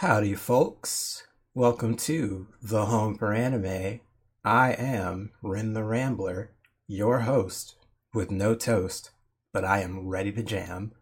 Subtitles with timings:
[0.00, 1.26] Howdy, folks.
[1.54, 4.00] Welcome to The Home for Anime.
[4.44, 6.50] I am Rin the Rambler,
[6.86, 7.76] your host
[8.12, 9.12] with no toast,
[9.54, 10.92] but I am ready to jam.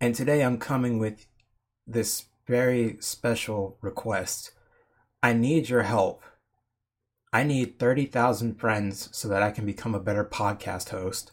[0.00, 1.28] And today I'm coming with
[1.86, 4.50] this very special request.
[5.22, 6.24] I need your help.
[7.32, 11.30] I need 30,000 friends so that I can become a better podcast host.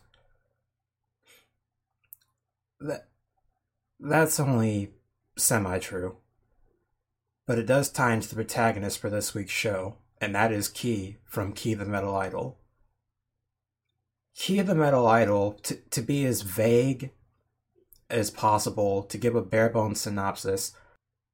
[2.80, 3.08] That,
[4.00, 4.92] that's only
[5.36, 6.18] semi true.
[7.46, 11.18] But it does tie into the protagonist for this week's show, and that is Key
[11.26, 12.58] from Key the Metal Idol.
[14.36, 17.12] Key the Metal Idol, to, to be as vague
[18.10, 20.74] as possible, to give a bare bones synopsis,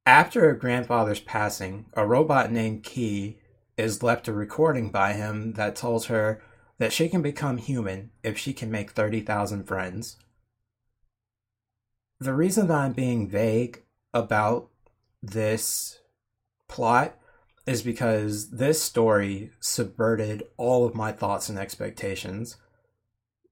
[0.04, 3.38] after her grandfather's passing, a robot named Key
[3.76, 6.42] is left a recording by him that tells her
[6.78, 10.16] that she can become human if she can make 30,000 friends.
[12.18, 14.70] The reason that I'm being vague about
[15.22, 16.00] this
[16.70, 17.16] plot
[17.66, 22.56] is because this story subverted all of my thoughts and expectations.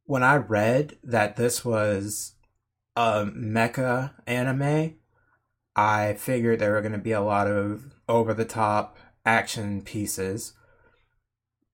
[0.04, 2.32] When I read that this was
[2.96, 4.94] a mecha anime,
[5.76, 10.54] I figured there were going to be a lot of over the top action pieces.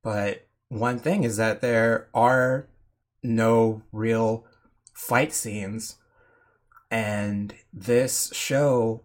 [0.02, 2.68] But one thing is that there are
[3.22, 4.44] no real
[4.92, 5.96] fight scenes.
[6.90, 9.04] And this show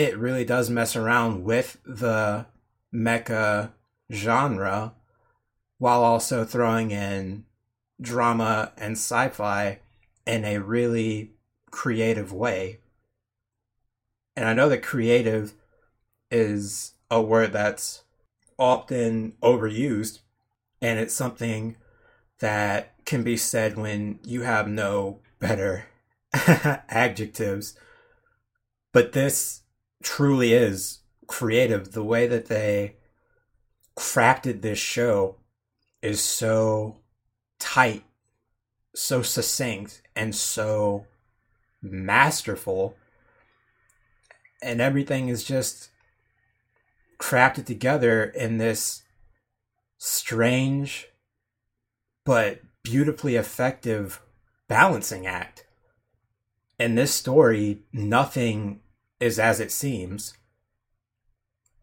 [0.00, 2.46] it really does mess around with the
[2.92, 3.70] mecha
[4.10, 4.94] genre
[5.76, 7.44] while also throwing in
[8.00, 9.78] drama and sci-fi
[10.26, 11.32] in a really
[11.70, 12.78] creative way.
[14.34, 15.52] And I know that creative
[16.30, 18.04] is a word that's
[18.58, 20.20] often overused
[20.80, 21.76] and it's something
[22.38, 25.84] that can be said when you have no better
[26.32, 27.78] adjectives.
[28.94, 29.60] But this
[30.02, 31.92] truly is creative.
[31.92, 32.96] The way that they
[33.96, 35.36] crafted this show
[36.02, 36.96] is so
[37.58, 38.04] tight,
[38.94, 41.06] so succinct, and so
[41.82, 42.96] masterful.
[44.62, 45.90] And everything is just
[47.18, 49.02] crafted together in this
[49.98, 51.08] strange
[52.24, 54.20] but beautifully effective
[54.68, 55.66] balancing act.
[56.78, 58.80] In this story, nothing
[59.20, 60.34] is as it seems.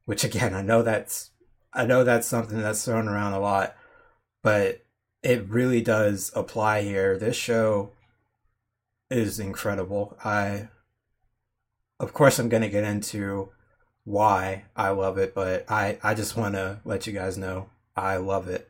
[0.06, 1.32] Which again, I know that's
[1.74, 3.76] I know that's something that's thrown around a lot,
[4.42, 4.86] but
[5.22, 7.18] it really does apply here.
[7.18, 7.92] This show
[9.10, 10.18] is incredible.
[10.24, 10.70] I
[12.00, 13.50] of course I'm going to get into
[14.04, 18.18] why I love it, but I I just want to let you guys know I
[18.18, 18.70] love it.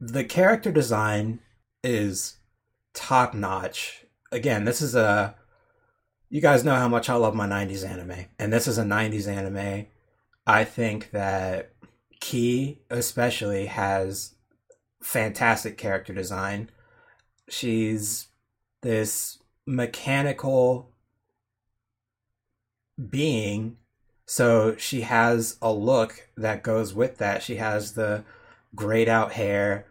[0.00, 1.40] The character design
[1.84, 2.38] is
[2.92, 4.04] top notch.
[4.32, 5.36] Again, this is a
[6.28, 9.28] you guys know how much I love my 90s anime, and this is a 90s
[9.28, 9.86] anime.
[10.46, 11.72] I think that
[12.20, 14.34] Key, especially, has
[15.02, 16.70] fantastic character design.
[17.48, 18.28] She's
[18.82, 20.92] this mechanical
[23.10, 23.76] being,
[24.24, 27.42] so she has a look that goes with that.
[27.42, 28.24] She has the
[28.74, 29.86] grayed out hair,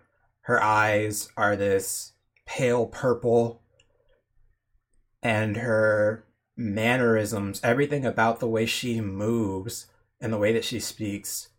[0.46, 2.13] her eyes are this
[2.46, 3.63] pale purple
[5.25, 6.23] and her
[6.55, 9.87] mannerisms, everything about the way she moves
[10.21, 11.49] and the way that she speaks,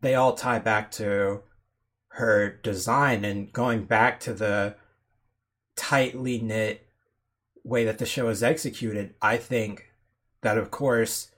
[0.00, 1.42] they all tie back to
[2.12, 4.74] her design and going back to the
[5.76, 6.86] tightly knit
[7.62, 9.14] way that the show is executed.
[9.20, 9.92] I think
[10.40, 11.30] that, of course,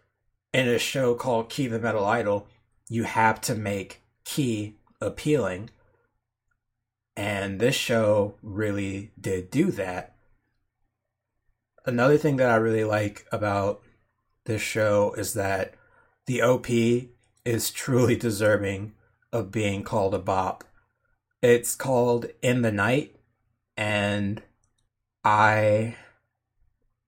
[0.54, 2.46] in a show called Key the Metal Idol,
[2.88, 5.70] you have to make Key appealing.
[7.16, 10.14] And this show really did do that
[11.90, 13.82] another thing that I really like about
[14.46, 15.74] this show is that
[16.26, 16.68] the OP
[17.44, 18.94] is truly deserving
[19.32, 20.64] of being called a bop.
[21.42, 23.16] It's called In the Night
[23.76, 24.42] and
[25.24, 25.96] I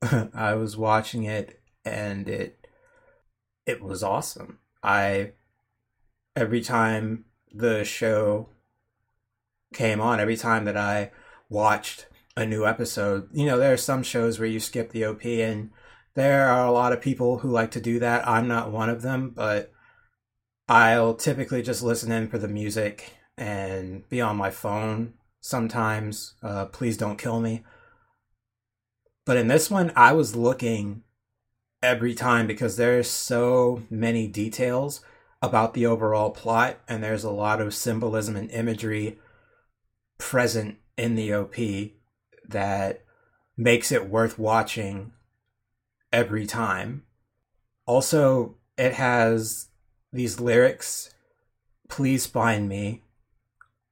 [0.34, 2.66] I was watching it and it
[3.66, 4.58] it was awesome.
[4.82, 5.32] I
[6.34, 8.48] every time the show
[9.72, 11.12] came on, every time that I
[11.48, 12.06] watched
[12.36, 13.28] a new episode.
[13.32, 15.70] You know, there are some shows where you skip the OP, and
[16.14, 18.26] there are a lot of people who like to do that.
[18.26, 19.72] I'm not one of them, but
[20.68, 26.34] I'll typically just listen in for the music and be on my phone sometimes.
[26.42, 27.64] Uh, please don't kill me.
[29.24, 31.02] But in this one, I was looking
[31.82, 35.00] every time because there's so many details
[35.40, 39.18] about the overall plot, and there's a lot of symbolism and imagery
[40.18, 41.56] present in the OP
[42.48, 43.04] that
[43.56, 45.12] makes it worth watching
[46.12, 47.04] every time.
[47.86, 49.68] Also, it has
[50.12, 51.14] these lyrics
[51.92, 53.02] please find me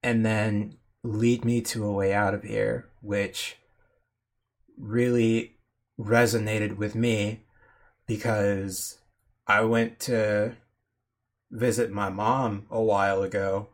[0.03, 3.59] and then lead me to a way out of here, which
[4.79, 5.59] really
[5.99, 7.41] resonated with me
[8.07, 9.01] because
[9.47, 10.57] I went to
[11.51, 13.69] visit my mom a while ago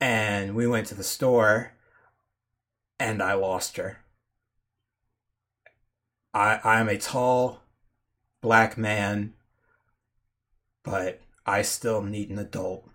[0.00, 1.72] and we went to the store
[2.98, 3.98] and I lost her.
[6.32, 7.62] I I'm a tall
[8.42, 9.34] black man,
[10.82, 12.88] but I still need an adult.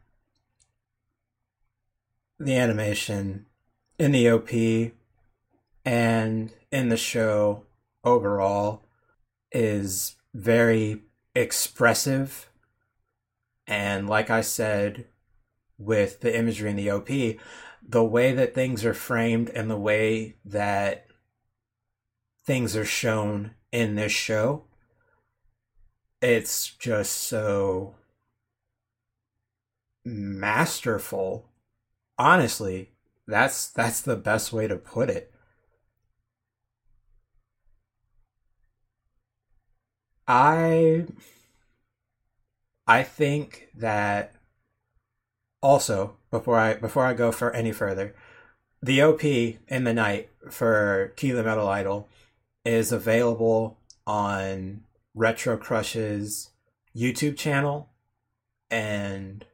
[2.40, 3.46] The animation
[4.00, 4.50] in the OP
[5.86, 7.64] and in the show
[8.04, 8.84] overall
[9.52, 11.02] is very
[11.36, 12.50] expressive.
[13.68, 15.06] And like I said,
[15.78, 17.10] with the imagery in the OP,
[17.92, 21.08] the way that things are framed and the way that
[22.46, 24.64] things are shown in this show,
[26.22, 27.96] it's just so
[30.06, 31.50] masterful.
[32.18, 32.92] Honestly,
[33.28, 35.34] that's that's the best way to put it.
[40.28, 41.08] I
[42.88, 44.34] I think that
[45.62, 48.16] also before I before I go for any further,
[48.82, 52.08] the OP in the night for Key the Metal Idol
[52.66, 54.84] is available on
[55.14, 56.50] Retro Crush's
[56.96, 57.90] YouTube channel
[58.70, 59.46] and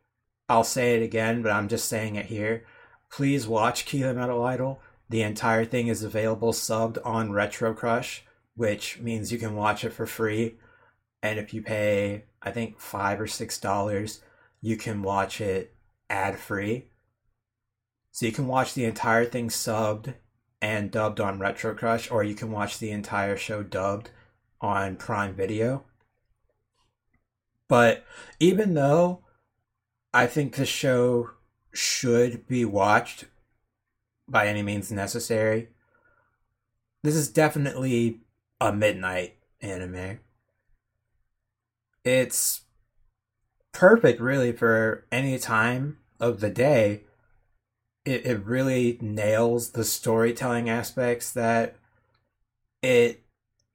[0.47, 2.63] I'll say it again, but I'm just saying it here.
[3.09, 4.79] Please watch Key the Metal Idol.
[5.09, 8.23] The entire thing is available subbed on Retro Crush,
[8.55, 10.55] which means you can watch it for free.
[11.23, 14.21] And if you pay, I think five or six dollars,
[14.61, 15.73] you can watch it
[16.09, 16.89] ad free.
[18.11, 20.15] So you can watch the entire thing subbed
[20.61, 24.09] and dubbed on Retro Crush, or you can watch the entire show dubbed
[24.59, 25.83] on Prime Video.
[27.67, 28.05] But
[28.39, 29.23] even though
[30.13, 31.31] I think the show
[31.73, 33.25] should be watched
[34.27, 35.69] by any means necessary,
[37.03, 38.21] this is definitely
[38.59, 40.19] a midnight anime.
[42.03, 42.61] It's
[43.77, 47.01] perfect, really, for any time of the day.
[48.05, 51.75] It, it really nails the storytelling aspects that
[52.81, 53.21] it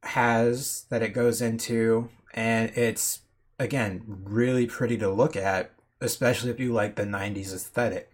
[0.02, 3.20] has, that it goes into, and it's,
[3.60, 5.70] again, really pretty to look at,
[6.00, 8.12] especially if you like the 90s aesthetic.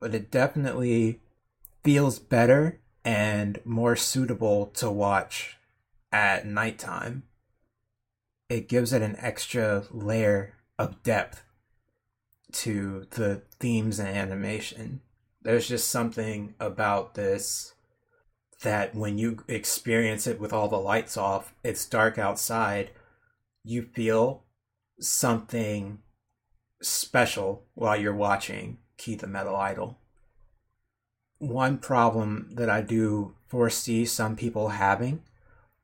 [0.00, 1.20] But it definitely
[1.84, 5.56] feels better and more suitable to watch
[6.10, 7.22] at nighttime.
[8.48, 11.42] It gives it an extra layer of depth
[12.52, 15.00] to the themes and animation.
[15.42, 17.74] There's just something about this
[18.62, 22.90] that when you experience it with all the lights off, it's dark outside,
[23.62, 24.44] you feel
[24.98, 25.98] something
[26.80, 29.98] special while you're watching Key the Metal Idol.
[31.38, 35.22] One problem that I do foresee some people having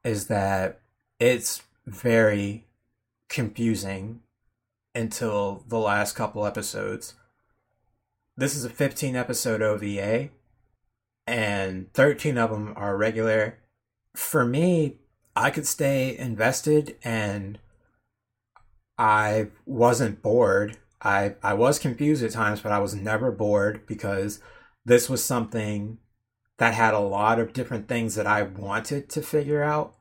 [0.02, 0.80] is that
[1.18, 2.66] it's very
[3.28, 4.20] confusing
[4.94, 7.14] until the last couple episodes.
[8.36, 10.30] This is a 15 episode OVA,
[11.26, 13.58] and 13 of them are regular.
[14.14, 14.98] For me,
[15.34, 17.58] I could stay invested and
[18.98, 20.76] I wasn't bored.
[21.00, 24.40] I, I was confused at times, but I was never bored because
[24.84, 25.98] this was something
[26.58, 29.96] that had a lot of different things that I wanted to figure out,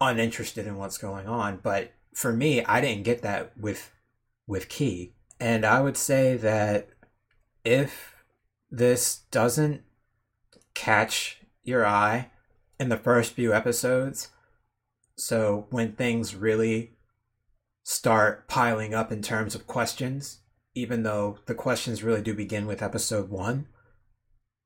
[0.00, 1.58] uninterested in what's going on.
[1.62, 3.90] But for me, I didn't get that with
[4.46, 5.14] with Key.
[5.40, 6.88] And I would say that
[7.64, 8.24] if
[8.70, 9.82] this doesn't
[10.74, 12.30] catch your eye
[12.78, 14.28] in the first few episodes,
[15.16, 16.92] so when things really
[17.82, 20.40] start piling up in terms of questions,
[20.74, 23.66] even though the questions really do begin with episode one,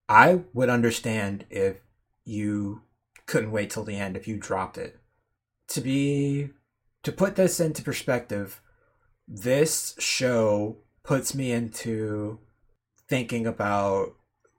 [0.08, 1.82] I would understand if
[2.24, 2.82] you
[3.26, 4.98] couldn't wait till the end, if you dropped it.
[5.68, 6.50] To be,
[7.02, 8.62] to put this into perspective,
[9.28, 12.38] this show puts me into
[13.06, 14.14] thinking about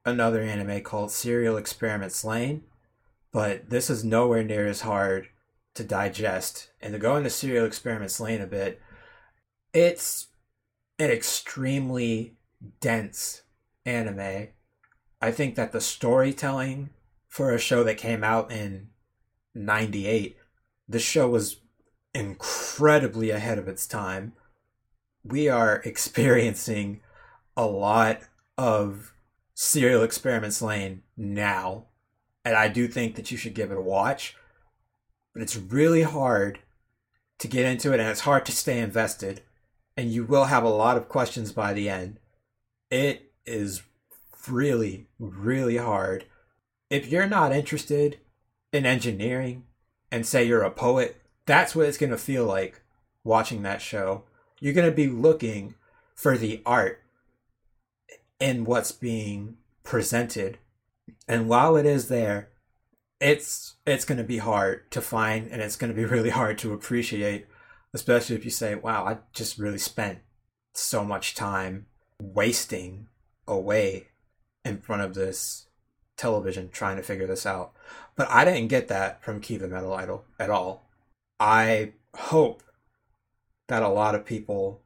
[0.06, 2.64] another anime called Serial Experiments Lain,
[3.32, 5.28] but this is nowhere near as hard
[5.74, 6.70] to digest.
[6.82, 8.80] And to go into Serial Experiments Lain a bit,
[9.74, 10.28] it's
[11.00, 12.38] an extremely
[12.80, 13.42] dense
[13.86, 14.50] anime.
[15.22, 16.92] I think that the storytelling
[17.28, 18.90] for a show that came out in
[19.56, 20.38] 98,
[20.88, 21.58] the show was
[22.14, 24.34] incredibly ahead of its time
[25.24, 27.02] we are experiencing
[27.56, 28.22] a lot
[28.58, 29.14] of
[29.54, 31.86] Serial Experiments Lain now
[32.46, 34.38] and i do think that you should give it a watch
[35.34, 36.60] but it's really hard
[37.40, 39.42] to get into it and it's hard to stay invested
[40.00, 42.20] and you will have a lot of questions by the end.
[42.90, 43.82] It is
[44.48, 46.24] really, really hard.
[46.90, 48.18] If you're not interested
[48.72, 49.66] in engineering
[50.10, 52.82] and say you're a poet, that's what it's going to feel like
[53.26, 54.24] watching that show.
[54.60, 55.76] You're going to be looking
[56.16, 57.02] for the art
[58.40, 60.58] in what's being presented.
[61.28, 62.50] And while it is there,
[63.20, 66.58] it's it's going to be hard to find and it's going to be really hard
[66.60, 67.48] to appreciate,
[67.94, 70.20] especially if you say, "Wow, I just really spent
[70.74, 71.88] so much time
[72.22, 73.08] wasting
[73.48, 74.08] away
[74.64, 75.68] in front of this
[76.18, 77.74] television trying to figure this out."
[78.16, 80.90] But I didn't get that from the Metal Idol at all.
[81.40, 82.64] I hope
[83.70, 84.82] that a lot of people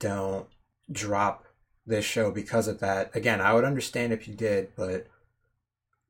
[0.00, 0.46] don't
[0.90, 1.44] drop
[1.86, 3.14] this show because of that.
[3.14, 5.06] Again, I would understand if you did, but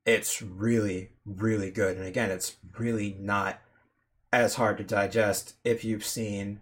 [0.06, 1.96] it's really, really good.
[1.96, 3.60] And again, it's really not
[4.32, 6.60] as hard to digest if you've seen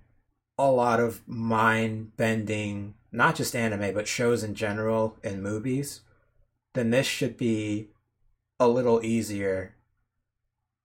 [0.59, 6.01] a lot of mind bending, not just anime, but shows in general and movies,
[6.75, 7.89] then this should be
[8.59, 9.75] a little easier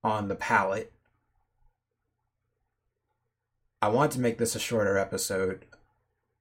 [0.03, 0.91] on the palate.
[3.81, 5.65] I want to make this a shorter episode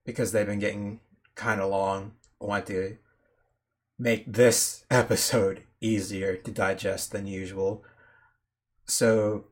[0.05, 1.01] because they've been getting
[1.35, 2.13] kind of long.
[2.41, 2.99] I want to
[3.99, 7.83] make this episode easier to digest than usual.
[8.85, 9.45] So,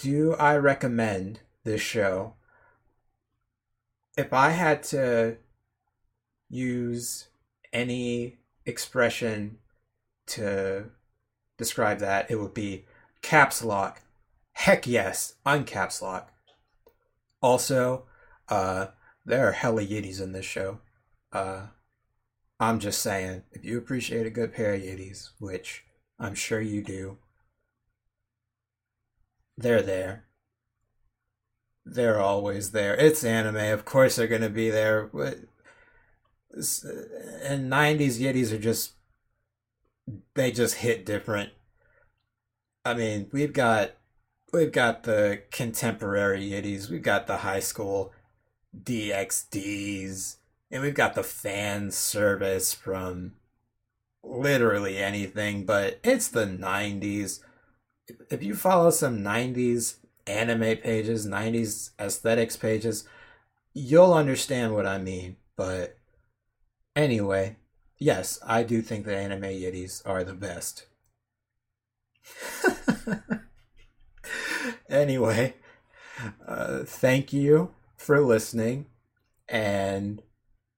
[0.00, 2.34] do I recommend this show?
[4.16, 5.36] If I had to
[6.48, 7.28] use
[7.72, 9.58] any expression
[10.26, 10.84] to
[11.58, 12.84] describe that, it would be
[13.20, 14.00] caps lock.
[14.52, 16.31] Heck yes, uncaps lock.
[17.42, 18.04] Also,
[18.48, 18.86] uh,
[19.26, 20.78] there are hella yiddies in this show.
[21.32, 21.66] Uh,
[22.60, 25.84] I'm just saying, if you appreciate a good pair of yiddies, which
[26.18, 27.18] I'm sure you do,
[29.56, 30.26] they're there.
[31.84, 32.94] They're always there.
[32.94, 35.10] It's anime, of course they're gonna be there.
[36.52, 38.92] And '90s yiddies are just
[40.34, 41.50] they just hit different.
[42.84, 43.92] I mean, we've got
[44.52, 48.12] we've got the contemporary yiddies, we've got the high school
[48.78, 50.36] DXDs,
[50.70, 53.32] and we've got the fan service from
[54.22, 57.40] literally anything, but it's the 90s.
[58.30, 63.08] If you follow some 90s anime pages, 90s aesthetics pages,
[63.72, 65.36] you'll understand what I mean.
[65.56, 65.98] But
[66.94, 67.56] anyway,
[67.98, 70.86] yes, I do think the anime yiddies are the best.
[74.92, 75.54] anyway,
[76.46, 78.86] uh, thank you for listening.
[79.48, 80.22] And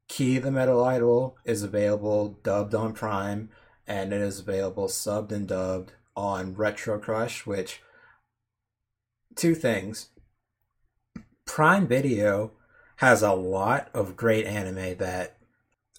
[0.08, 3.50] Key the Metal Idol is available dubbed on Prime,
[3.86, 7.82] and it is available subbed and dubbed on Retro Crush, which
[9.34, 10.10] two things.
[11.46, 12.52] Prime Video
[12.96, 15.36] has a lot of great anime that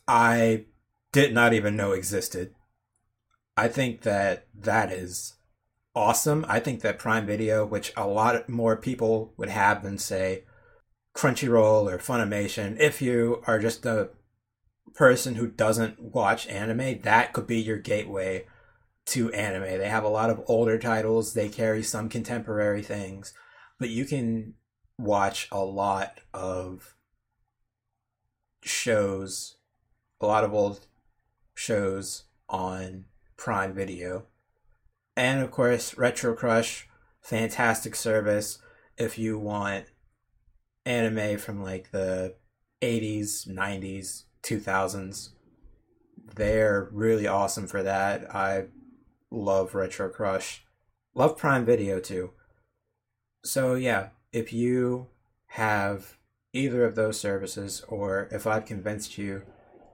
[0.07, 0.65] I
[1.11, 2.55] did not even know existed.
[3.57, 5.35] I think that that is
[5.95, 6.45] awesome.
[6.47, 10.43] I think that Prime Video, which a lot more people would have than say
[11.15, 14.09] Crunchyroll or Funimation, if you are just a
[14.93, 18.45] person who doesn't watch anime, that could be your gateway
[19.05, 19.79] to anime.
[19.79, 23.33] They have a lot of older titles, they carry some contemporary things,
[23.79, 24.55] but you can
[24.97, 26.95] watch a lot of
[28.63, 29.57] shows,
[30.19, 30.87] a lot of old
[31.53, 33.05] shows on
[33.37, 34.25] Prime Video.
[35.15, 36.87] And of course, Retro Crush,
[37.21, 38.59] fantastic service
[38.97, 39.85] if you want
[40.85, 42.35] anime from like the
[42.81, 45.29] 80s, 90s, 2000s.
[46.35, 48.33] They're really awesome for that.
[48.33, 48.65] I
[49.31, 50.65] love Retro Crush.
[51.13, 52.31] Love Prime Video too.
[53.43, 55.07] So, yeah, if you
[55.47, 56.17] have
[56.51, 59.43] either of those services, or if I've convinced you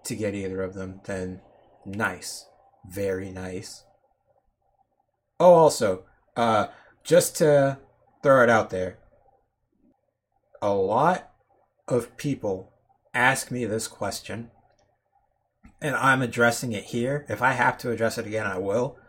[0.06, 1.42] to get either of them, then
[1.86, 2.46] nice.
[2.90, 3.84] Very nice.
[5.44, 6.04] Oh, also,
[6.38, 6.68] uh,
[7.04, 7.80] just to
[8.22, 9.00] throw it out there,
[10.62, 11.32] a lot
[11.88, 12.72] of people
[13.12, 14.52] ask me this question,
[15.82, 17.26] and I'm addressing it here.
[17.28, 19.00] If I have to address it again, I will.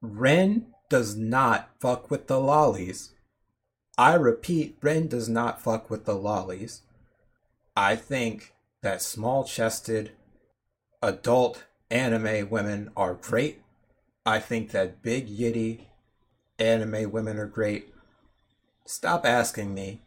[0.00, 3.10] Rin does not fuck with the lolis.
[3.98, 6.80] I repeat, Rin does not fuck with the lolis.
[7.76, 10.12] I think that small chested
[11.02, 13.60] adult anime women are great.
[14.26, 15.86] I think that big yitty
[16.58, 17.92] anime women are great.
[18.86, 20.02] Stop asking me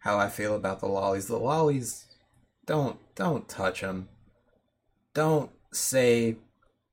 [0.00, 1.28] how I feel about the lolis.
[1.28, 2.06] The lolis,
[2.66, 4.08] don't don't touch them.
[5.14, 6.38] Don't say,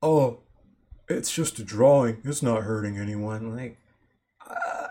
[0.02, 0.40] "Oh,
[1.08, 2.20] it's just a drawing.
[2.24, 3.78] It's not hurting anyone." Like,
[4.46, 4.88] uh,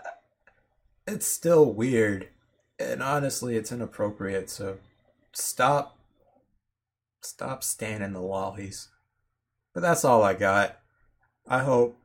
[1.06, 2.28] it's still weird.
[2.78, 4.50] And honestly, it's inappropriate.
[4.50, 4.78] So
[5.32, 5.98] stop.
[7.22, 8.88] Stop standing the lolis.
[9.74, 10.77] But that's all I got.
[11.50, 11.98] I hope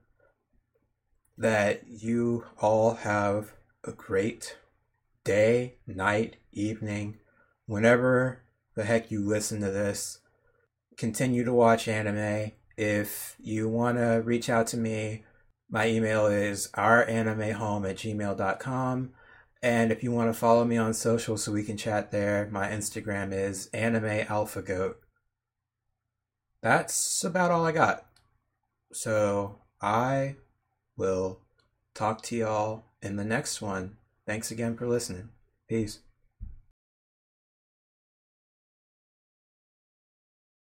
[1.38, 3.51] that you all have
[3.83, 4.57] a great
[5.25, 7.17] day, night, evening,
[7.65, 8.43] whenever
[8.75, 10.19] the heck you listen to this.
[10.95, 12.53] Continue to watch anime.
[12.77, 15.25] If you want to reach out to me,
[15.69, 19.12] my email is ouranimehome at gmail.com.
[19.62, 22.69] And if you want to follow me on social so we can chat there, my
[22.69, 24.95] Instagram is animealphagoat.
[26.62, 28.05] That's about all I got.
[28.93, 30.35] So I
[30.95, 31.39] will
[31.93, 33.97] talk to y'all in the next one.
[34.25, 35.29] Thanks again for listening.
[35.67, 36.00] Peace.